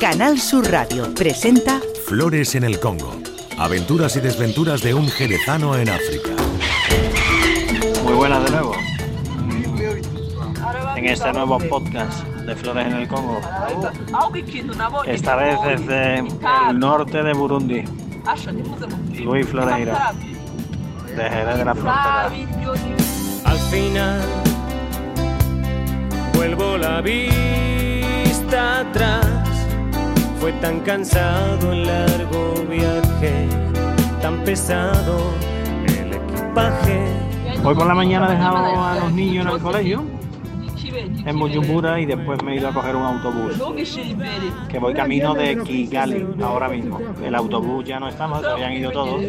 [0.00, 3.12] Canal Sur Radio presenta Flores en el Congo.
[3.58, 6.30] Aventuras y desventuras de un jerezano en África.
[8.04, 8.72] Muy buenas de nuevo.
[10.96, 13.42] En este nuevo podcast de Flores en el Congo.
[15.04, 17.84] Esta vez desde el norte de Burundi.
[19.22, 20.14] Luis Floreira,
[21.14, 22.30] de Jerez de la Frontera.
[23.44, 24.22] Al final
[26.32, 29.39] vuelvo la vista atrás.
[30.40, 33.46] Fue tan cansado el largo viaje,
[34.22, 35.34] tan pesado
[35.86, 37.12] el equipaje.
[37.62, 40.02] Hoy por la mañana he dejado a los niños en el colegio,
[41.00, 43.60] en Bujumbura, y después me he ido a coger un autobús.
[44.68, 47.00] Que voy camino de Kigali ahora mismo.
[47.22, 49.22] El autobús ya no estamos, se habían ido todos.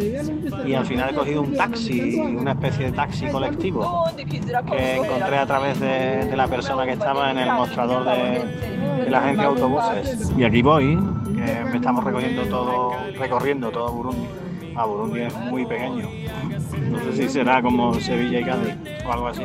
[0.66, 5.46] Y al final he cogido un taxi, una especie de taxi colectivo que encontré a
[5.46, 10.32] través de, la persona que estaba en el mostrador de, la agencia de autobuses.
[10.38, 10.98] Y aquí voy,
[11.36, 14.28] que me estamos recogiendo todo, recorriendo todo Burundi.
[14.76, 16.10] Ah, Burundi es muy pequeño.
[16.90, 18.76] No sé si será como Sevilla y Cádiz
[19.06, 19.44] o algo así.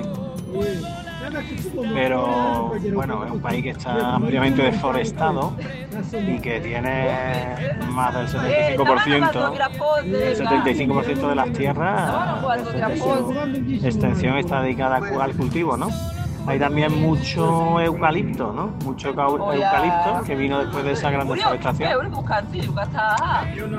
[1.94, 5.54] Pero bueno, es un país que está ampliamente deforestado
[6.12, 7.56] y que tiene
[7.90, 9.52] más del 75%,
[10.04, 12.40] el 75% de las tierras,
[12.98, 15.88] su extensión está dedicada al cultivo, ¿no?
[16.46, 18.68] Hay también mucho eucalipto, ¿no?
[18.84, 22.12] Mucho eucalipto que vino después de esa gran deforestación.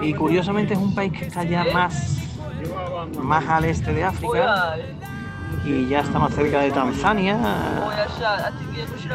[0.01, 2.17] Y curiosamente es un país que está ya más,
[3.21, 4.75] más al este de África
[5.65, 7.37] y ya está más cerca de Tanzania.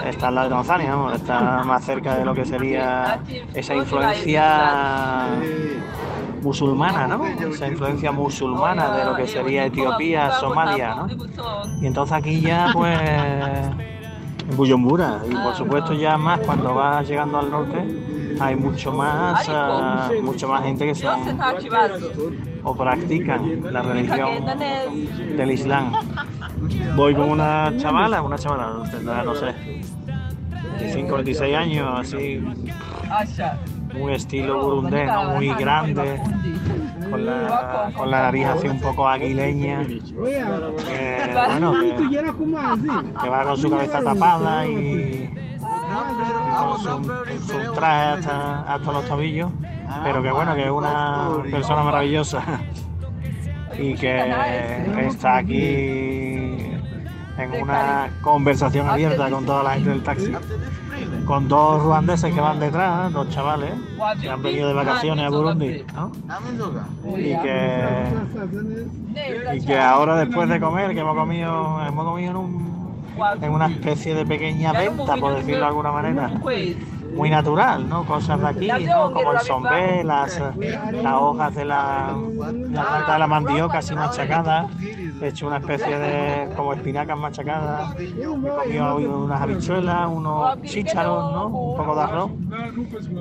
[0.05, 3.21] Está al lado de Tanzania, está más cerca de lo que sería
[3.55, 5.27] esa influencia
[6.43, 7.25] musulmana, ¿no?
[7.27, 11.07] Esa influencia musulmana de lo que sería Etiopía, Somalia, ¿no?
[11.81, 12.99] Y entonces aquí ya, pues,
[14.51, 14.73] en
[15.31, 17.79] y por supuesto ya más cuando vas llegando al norte,
[18.41, 21.21] hay mucho más, ah, mucho más gente que son
[22.65, 24.47] o practican la religión
[25.37, 25.93] del Islam.
[26.97, 29.53] Voy con una chavala, una chavala, tendrá, no sé,
[30.79, 32.43] 25, 26 años, así,
[33.99, 36.21] un estilo burundés, muy grande,
[37.11, 41.97] con la, con la nariz así un poco aguileña, que, bueno, que,
[43.23, 45.22] que va con su cabeza tapada y
[45.93, 49.51] con su, su traje hasta, hasta los tobillos,
[50.05, 52.43] pero que bueno, que es una persona maravillosa.
[53.79, 54.35] Y que
[55.07, 56.73] está aquí
[57.39, 60.33] en una conversación abierta con toda la gente del taxi,
[61.25, 63.73] con dos ruandeses que van detrás, dos chavales
[64.21, 66.13] que han venido de vacaciones a Burundi, ¿no?
[67.17, 68.05] y que
[69.55, 72.72] y que ahora después de comer, que hemos comido, hemos comido en, un,
[73.41, 76.31] en una especie de pequeña venta, por decirlo de alguna manera,
[77.15, 78.05] muy natural, ¿no?
[78.07, 79.13] Cosas de aquí, ¿no?
[79.13, 80.41] Como el sombé, las,
[80.93, 82.17] las hojas de la,
[82.71, 84.67] la planta de la mandioca así machacadas,
[85.21, 91.47] he hecho una especie de como espinacas machacadas, he comido unas habichuelas, unos chícharos, ¿no?
[91.49, 92.31] Un poco de arroz.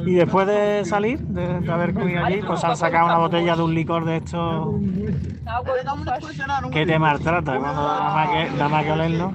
[0.06, 3.64] Y después de salir, de, de haber comido allí, pues han sacado una botella de
[3.64, 4.70] un licor de estos
[6.72, 9.34] que te maltrata cuando nada más que, nada más que olerlo.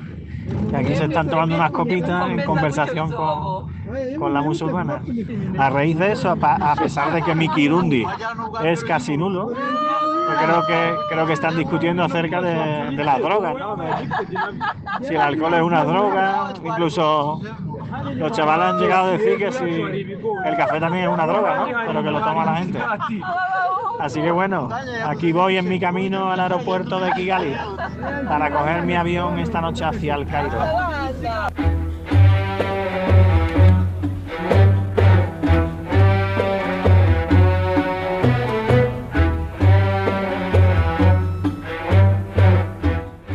[0.71, 3.73] Que aquí se están tomando unas copitas en conversación con,
[4.19, 5.01] con la musulmana.
[5.59, 8.05] A raíz de eso, a, pesar de que mi kirundi
[8.65, 13.55] es casi nulo, yo creo que, creo que están discutiendo acerca de, de las drogas,
[13.57, 13.77] ¿no?
[13.77, 17.41] De- si el alcohol es una droga, incluso
[18.15, 21.67] los chavales han llegado a decir que si el café también es una droga, ¿no?
[21.87, 22.79] Pero que lo toma la gente.
[23.99, 24.69] Así que bueno,
[25.07, 27.55] aquí voy en mi camino al aeropuerto de Kigali
[28.29, 30.59] para coger mi avión esta noche hacia el Cairo.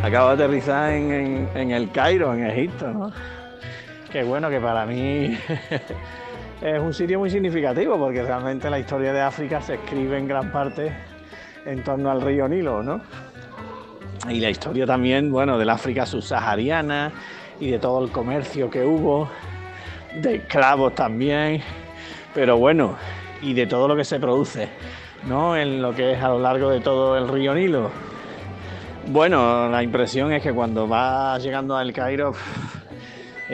[0.02, 3.12] Acabo de aterrizar en, en- en el Cairo, en Egipto, ¿no?
[4.10, 5.38] Que bueno, que para mí
[6.62, 10.52] es un sitio muy significativo porque realmente la historia de África se escribe en gran
[10.52, 10.92] parte
[11.66, 13.00] en torno al río Nilo, ¿no?
[14.28, 17.10] Y la historia también, bueno, del África subsahariana
[17.58, 19.28] y de todo el comercio que hubo
[20.14, 21.60] de esclavos también,
[22.32, 22.96] pero bueno,
[23.40, 24.68] y de todo lo que se produce,
[25.26, 25.56] ¿no?
[25.56, 27.90] En lo que es a lo largo de todo el río Nilo.
[29.08, 32.32] Bueno, la impresión es que cuando vas llegando al Cairo,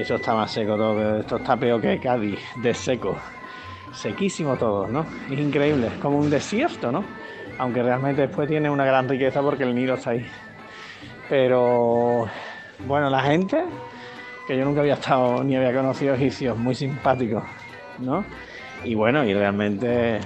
[0.01, 3.17] eso está más seco todo, esto está peor que Cádiz, de seco.
[3.93, 5.05] Sequísimo todo, ¿no?
[5.29, 7.05] Es increíble, es como un desierto, ¿no?
[7.59, 10.25] Aunque realmente después tiene una gran riqueza porque el Nilo está ahí.
[11.29, 12.29] Pero
[12.87, 13.65] bueno, la gente,
[14.47, 17.43] que yo nunca había estado ni había conocido egipcios, muy simpáticos,
[17.99, 18.25] ¿no?
[18.85, 20.21] Y bueno, y realmente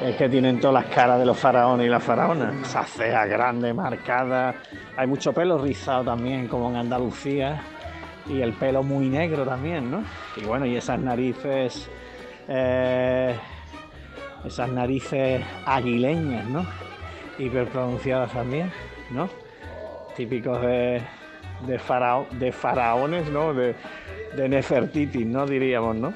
[0.00, 2.54] es que tienen todas las caras de los faraones y las faraonas.
[2.62, 4.54] Esa ceja grande, marcada.
[4.96, 7.60] Hay mucho pelo rizado también, como en Andalucía.
[8.26, 10.04] Y el pelo muy negro también, ¿no?
[10.36, 11.88] Y bueno, y esas narices.
[12.48, 13.34] Eh,
[14.44, 16.66] esas narices aguileñas, ¿no?
[17.38, 18.72] Hiperpronunciadas también,
[19.10, 19.28] ¿no?
[20.16, 21.02] Típicos de,
[21.66, 21.80] de,
[22.38, 23.54] de faraones, ¿no?
[23.54, 23.74] De,
[24.36, 25.46] de Nefertiti, ¿no?
[25.46, 26.12] Diríamos, ¿no?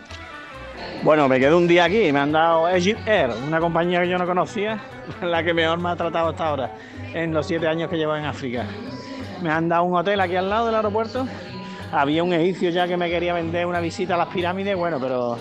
[1.02, 4.18] Bueno, me quedé un día aquí me han dado Egypt Air, una compañía que yo
[4.18, 4.78] no conocía,
[5.22, 6.70] la que mejor me ha tratado hasta ahora,
[7.14, 8.66] en los siete años que llevo en África.
[9.42, 11.26] Me han dado un hotel aquí al lado del aeropuerto.
[11.92, 15.38] Había un egipcio ya que me quería vender una visita a las pirámides, bueno, pero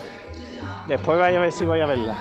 [0.87, 2.15] después voy a ver si voy a verla.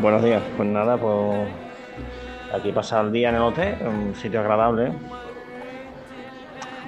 [0.00, 1.48] Buenos días, pues nada, pues
[2.52, 4.92] aquí pasar el día en el hotel, un sitio agradable.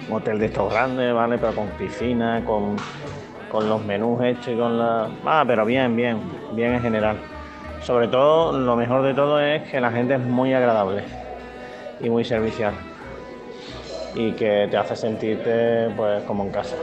[0.09, 1.38] Un hotel de estos grandes, ¿vale?
[1.38, 2.76] Pero con piscina, con,
[3.53, 5.09] los menús hechos y con la.
[5.25, 6.21] Ah, pero bien, bien,
[6.53, 7.17] bien en general.
[7.83, 11.05] Sobre todo, lo mejor de todo es que la gente es muy agradable
[12.01, 12.75] y muy servicial.
[14.15, 16.77] Y que te hace sentirte pues como en casa.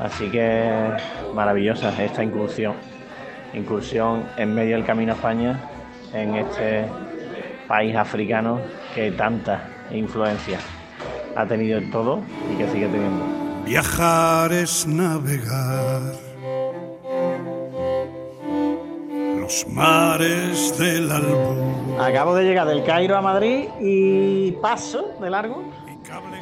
[0.00, 0.70] Así que
[1.34, 2.74] maravillosa esta incursión
[3.54, 5.60] incursión en medio del camino a España,
[6.12, 6.86] en este
[7.68, 8.60] país africano
[8.94, 10.58] que tanta influencia
[11.34, 12.20] ha tenido en todo
[12.52, 13.41] y que sigue teniendo.
[13.64, 16.02] Viajar es navegar
[19.40, 22.00] los mares del albur.
[22.00, 25.62] Acabo de llegar del Cairo a Madrid y paso de largo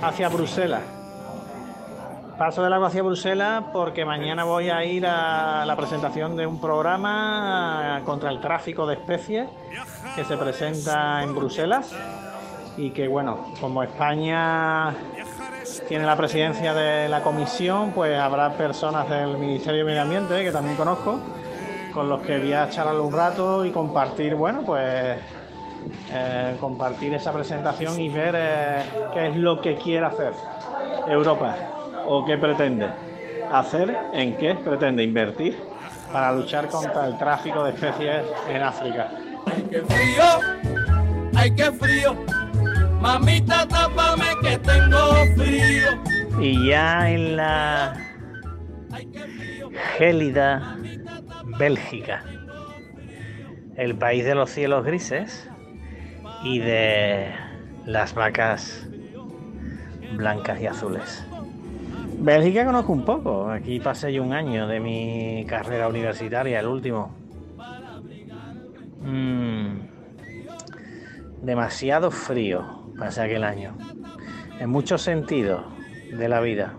[0.03, 0.83] hacia Bruselas
[2.41, 6.59] Paso del agua hacia Bruselas porque mañana voy a ir a la presentación de un
[6.59, 9.47] programa contra el tráfico de especies
[10.17, 11.95] que se presenta en Bruselas
[12.79, 14.95] y que bueno, como España
[15.89, 20.53] tiene la presidencia de la comisión, pues habrá personas del Ministerio de Medio Ambiente que
[20.53, 21.21] también conozco,
[21.93, 25.19] con los que voy a charlar un rato y compartir, bueno, pues
[26.13, 28.83] eh, compartir esa presentación y ver eh,
[29.15, 30.33] qué es lo que quiere hacer
[31.07, 31.57] Europa
[32.07, 32.89] o qué pretende
[33.53, 35.59] hacer, en qué pretende invertir
[36.13, 39.11] para luchar contra el tráfico de especies en África.
[39.47, 40.25] ¡Ay, qué frío!
[41.35, 42.40] ¡Ay, qué frío!
[43.01, 44.99] Mamita, tápame que tengo
[45.35, 45.89] frío.
[46.39, 47.95] Y ya en la
[49.97, 50.77] gélida
[51.59, 52.23] Bélgica,
[53.77, 55.49] el país de los cielos grises
[56.45, 57.33] y de
[57.87, 58.87] las vacas
[60.15, 61.27] blancas y azules.
[62.19, 63.51] Bélgica conozco un poco.
[63.51, 67.19] Aquí pasé yo un año de mi carrera universitaria, el último.
[69.03, 69.81] Mm.
[71.43, 73.77] demasiado frío pasé aquel año.
[74.61, 75.65] En muchos sentidos
[76.17, 76.75] de la vida.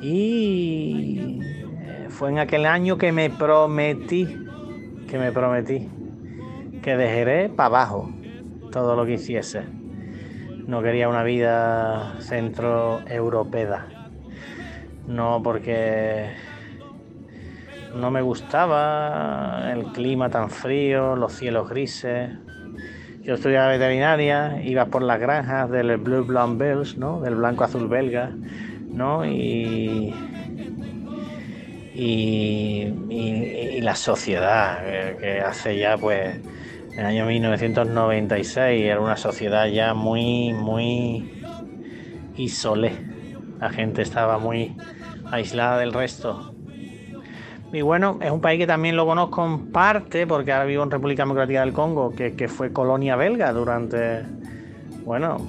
[0.00, 1.40] Y
[2.08, 4.26] fue en aquel año que me prometí,
[5.06, 5.90] que me prometí,
[6.80, 8.10] que dejaré para abajo
[8.72, 9.80] todo lo que hiciese
[10.70, 13.88] no quería una vida centroeuropea.
[15.08, 16.30] No porque
[17.96, 22.30] no me gustaba el clima tan frío, los cielos grises.
[23.22, 27.20] Yo estudiaba veterinaria, iba por las granjas del Blue Blanc Bells, ¿no?
[27.20, 28.32] del blanco azul belga,
[28.88, 29.26] ¿no?
[29.26, 30.14] y,
[31.94, 34.84] y, la sociedad,
[35.18, 36.36] que hace ya pues
[36.92, 41.42] en el año 1996 era una sociedad ya muy, muy
[42.36, 42.92] isolé.
[43.58, 44.76] La gente estaba muy
[45.30, 46.54] aislada del resto.
[47.72, 50.90] Y bueno, es un país que también lo conozco en parte, porque ahora vivo en
[50.90, 54.22] República Democrática del Congo, que, fue colonia belga durante,
[55.04, 55.46] bueno,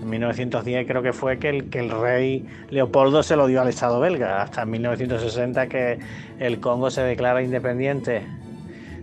[0.00, 3.68] en 1910 creo que fue que el, que el rey Leopoldo se lo dio al
[3.68, 5.98] Estado belga, hasta en 1960 que
[6.38, 8.22] el Congo se declara independiente,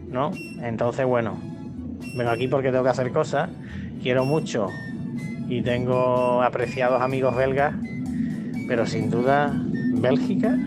[0.10, 0.32] ¿no?
[0.64, 1.38] Entonces, bueno,
[2.18, 3.52] vengo aquí porque tengo que hacer cosas,
[4.02, 4.70] quiero mucho
[5.48, 7.76] y tengo apreciados amigos belgas,
[8.68, 9.54] pero sin duda
[9.94, 10.58] Bélgica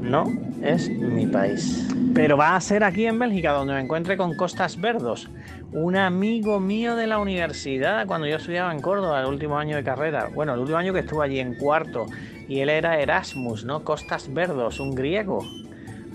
[0.00, 1.88] no es mi país.
[2.14, 5.28] Pero va a ser aquí en Bélgica donde me encuentre con Costas Verdos,
[5.72, 9.84] un amigo mío de la universidad cuando yo estudiaba en Córdoba, el último año de
[9.84, 10.30] carrera.
[10.34, 12.06] Bueno, el último año que estuve allí en cuarto.
[12.48, 13.84] Y él era Erasmus, ¿no?
[13.84, 15.40] Costas Verdos, un griego.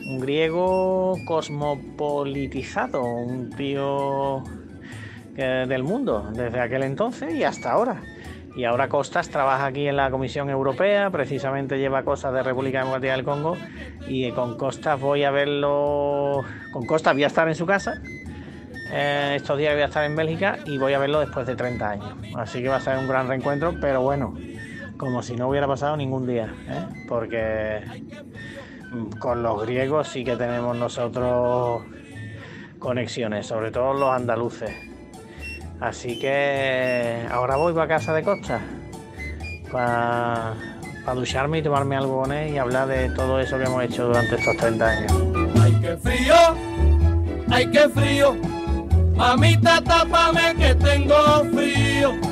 [0.07, 4.43] Un griego cosmopolitizado, un tío
[5.35, 8.01] del mundo desde aquel entonces y hasta ahora.
[8.55, 13.13] Y ahora Costas trabaja aquí en la Comisión Europea, precisamente lleva cosas de República Democrática
[13.13, 13.55] del Congo
[14.07, 16.43] y con Costas voy a verlo,
[16.73, 18.01] con Costas voy a estar en su casa,
[18.91, 21.89] eh, estos días voy a estar en Bélgica y voy a verlo después de 30
[21.89, 22.13] años.
[22.35, 24.35] Así que va a ser un gran reencuentro, pero bueno,
[24.97, 27.05] como si no hubiera pasado ningún día, ¿eh?
[27.07, 27.81] porque
[29.19, 31.83] con los griegos sí que tenemos nosotros
[32.79, 34.90] conexiones, sobre todo los andaluces.
[35.81, 38.61] Así que ahora voy para casa de Costa
[39.71, 40.55] para
[41.15, 44.57] ducharme y tomarme algo con y hablar de todo eso que hemos hecho durante estos
[44.57, 45.13] 30 años.
[45.61, 46.35] ¡Ay, qué frío!
[47.49, 48.35] ¡Ay, qué frío!
[49.15, 52.30] Mamita, tápame que tengo frío.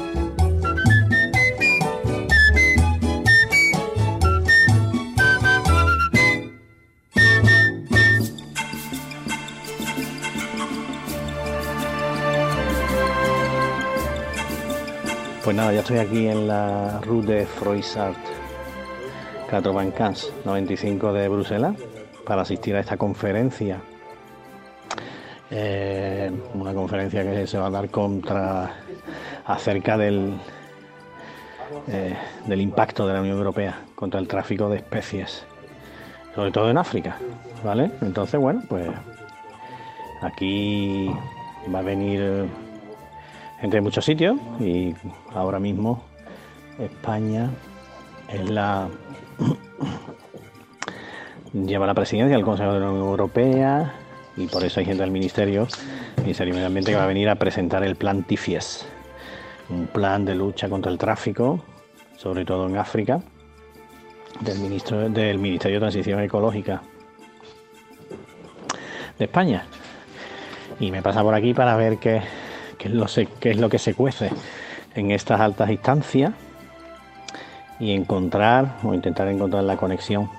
[15.49, 18.15] Pues nada, ya estoy aquí en la Rue de Froissart,
[20.45, 21.75] 95 de Bruselas,
[22.23, 23.81] para asistir a esta conferencia.
[25.49, 28.75] Eh, una conferencia que se va a dar contra
[29.43, 30.35] acerca del,
[31.87, 32.15] eh,
[32.45, 35.47] del impacto de la Unión Europea contra el tráfico de especies,
[36.35, 37.17] sobre todo en África,
[37.63, 37.89] ¿vale?
[38.01, 38.87] Entonces, bueno, pues
[40.21, 41.09] aquí
[41.73, 42.45] va a venir
[43.61, 44.93] entre muchos sitios y
[45.33, 46.03] ahora mismo
[46.77, 47.49] España
[48.29, 48.87] es la
[51.53, 53.93] lleva la presidencia del Consejo de la Unión Europea
[54.37, 55.67] y por eso hay gente del Ministerio,
[56.21, 58.85] Ministerio de Medio Ambiente que va a venir a presentar el plan TIFIES,
[59.69, 61.63] un plan de lucha contra el tráfico,
[62.15, 63.21] sobre todo en África,
[64.39, 66.81] del, del Ministerio de Transición Ecológica
[69.17, 69.65] de España.
[70.79, 72.21] Y me pasa por aquí para ver qué
[72.79, 74.31] qué es, lo, es lo que se cuece
[74.95, 76.31] en estas altas instancias
[77.79, 80.29] y encontrar o intentar encontrar la conexión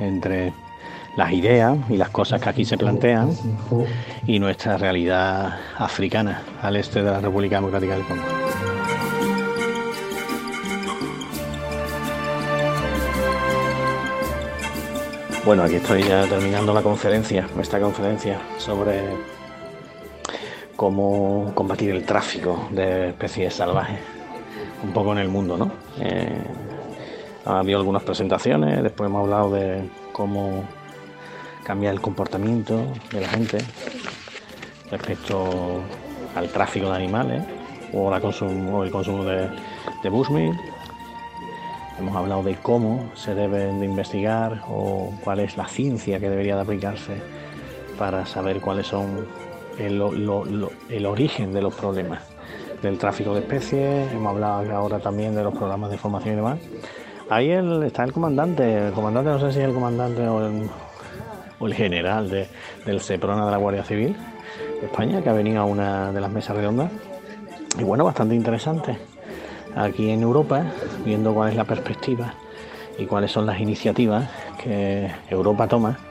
[0.00, 0.52] entre
[1.16, 3.30] las ideas y las cosas que aquí se plantean
[4.26, 8.22] y nuestra realidad africana al este de la República Democrática del Congo.
[15.44, 19.02] Bueno, aquí estoy ya terminando la conferencia, esta conferencia sobre
[20.78, 23.98] cómo combatir el tráfico de especies salvajes,
[24.84, 25.72] un poco en el mundo, ¿no?
[25.98, 26.40] Eh,
[27.46, 30.62] ha habido algunas presentaciones, después hemos hablado de cómo
[31.64, 33.58] cambiar el comportamiento de la gente
[34.92, 35.82] respecto
[36.36, 37.42] al tráfico de animales
[37.92, 38.20] o, el
[38.92, 39.48] consumo de,
[40.04, 40.52] de.
[41.98, 46.54] Hemos hablado de cómo se deben de investigar o cuál es la ciencia que debería
[46.54, 47.16] de aplicarse
[47.98, 49.26] para saber cuáles son
[49.78, 52.22] el, origen de los problemas
[52.82, 56.58] del tráfico de especies, hemos hablado ahora también de los programas de formación y demás.
[57.30, 62.30] Ahí está el comandante, el comandante no sé si es el comandante o el, general
[62.30, 64.16] del SEPRONA de la Guardia Civil
[64.80, 66.90] de España, que ha venido a una de las mesas redondas.
[67.78, 68.96] Y bueno, bastante interesante.
[69.76, 70.64] Aquí en Europa,
[71.04, 72.34] viendo cuál es la perspectiva
[72.96, 74.28] y cuáles son las iniciativas
[74.62, 76.07] que Europa toma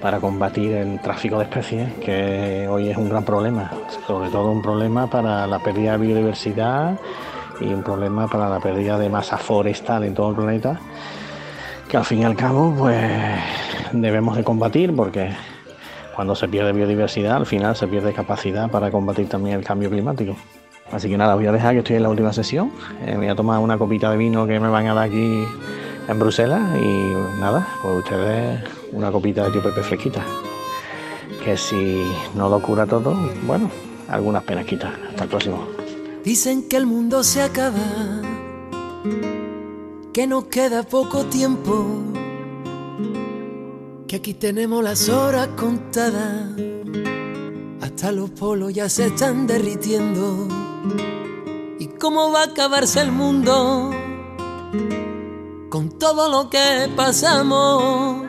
[0.00, 3.70] para combatir el tráfico de especies, que hoy es un gran problema,
[4.06, 6.98] sobre todo un problema para la pérdida de biodiversidad
[7.60, 10.78] y un problema para la pérdida de masa forestal en todo el planeta,
[11.88, 13.00] que al fin y al cabo pues
[13.92, 15.30] debemos de combatir porque
[16.14, 20.36] cuando se pierde biodiversidad al final se pierde capacidad para combatir también el cambio climático.
[20.92, 22.70] Así que nada, voy a dejar que estoy en la última sesión,
[23.04, 25.44] eh, voy a tomar una copita de vino que me van a dar aquí
[26.08, 28.60] en Bruselas y nada, pues ustedes
[28.92, 30.24] una copita de tío Pepe fresquita.
[31.44, 32.02] Que si
[32.34, 33.16] no lo cura todo,
[33.46, 33.70] bueno,
[34.08, 34.94] algunas penas quita.
[35.08, 35.66] Hasta el próximo.
[36.24, 38.22] Dicen que el mundo se acaba,
[40.12, 42.02] que nos queda poco tiempo,
[44.08, 46.50] que aquí tenemos las horas contadas,
[47.80, 50.48] hasta los polos ya se están derritiendo.
[51.78, 53.92] ¿Y cómo va a acabarse el mundo?
[55.76, 58.26] con todo lo que pasamos,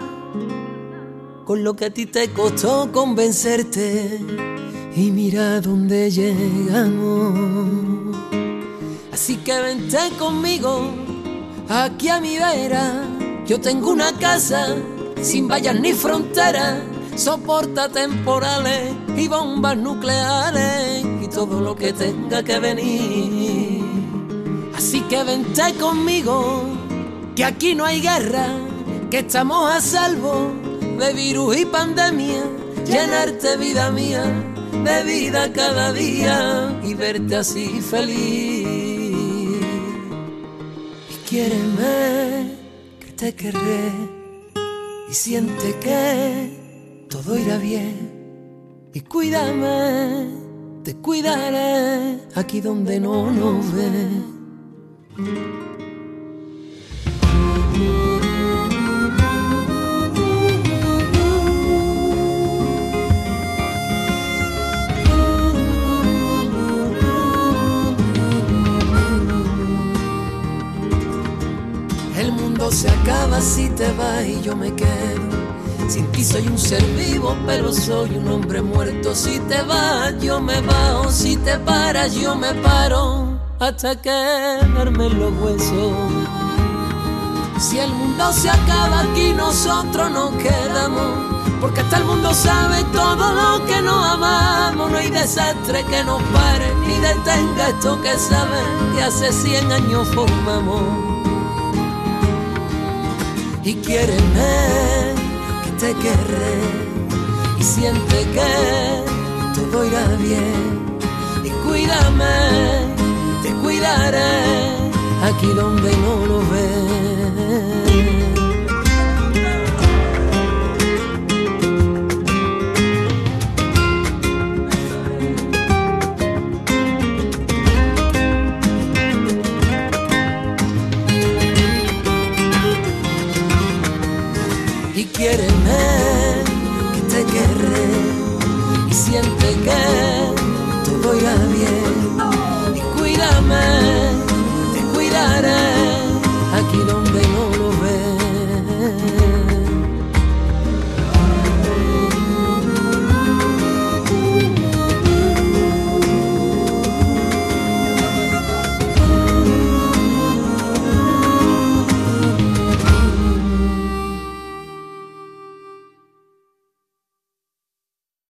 [1.47, 4.19] con lo que a ti te costó convencerte
[4.93, 7.33] y mira dónde llegamos.
[9.13, 10.91] Así que vente conmigo
[11.69, 13.01] aquí a mi vera,
[13.45, 14.75] yo tengo una casa
[15.21, 16.81] sin vallas ni fronteras,
[17.15, 23.85] soporta temporales y bombas nucleares y todo lo que tenga que venir.
[24.75, 26.63] Así que vente conmigo,
[27.37, 28.49] que aquí no hay guerra,
[29.09, 30.66] que estamos a salvo
[30.97, 32.43] de virus y pandemia,
[32.85, 34.23] llenarte vida mía
[34.71, 38.67] de vida cada día y verte así feliz.
[41.09, 42.57] Y quiéreme,
[42.99, 43.91] que te querré
[45.09, 48.89] y siente que todo irá bien.
[48.93, 50.27] Y cuídame,
[50.83, 53.65] te cuidaré aquí donde no nos
[72.17, 72.71] ve.
[72.71, 75.37] se acaba si te vas y yo me quedo.
[75.87, 79.15] Sin ti soy un ser vivo, pero soy un hombre muerto.
[79.15, 81.09] Si te vas, yo me bajo.
[81.11, 83.39] Si te paras, yo me paro.
[83.59, 85.93] Hasta quedarme los huesos.
[87.59, 91.25] Si el mundo se acaba aquí, nosotros nos quedamos.
[91.61, 94.91] Porque hasta el mundo sabe todo lo que nos amamos.
[94.91, 100.07] No hay desastre que nos pare ni detenga esto que saben que hace 100 años
[100.13, 101.16] formamos
[103.67, 105.13] y quiéreme
[105.65, 106.55] que te querré
[107.59, 110.87] y siente que todo irá bien
[111.43, 112.95] y cuídame,
[113.43, 114.69] te cuidaré
[115.21, 117.86] aquí donde no lo ves.